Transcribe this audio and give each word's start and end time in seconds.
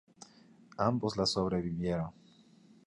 Ambos 0.85 1.15
le 1.21 1.27
sobrevivieron. 1.35 2.11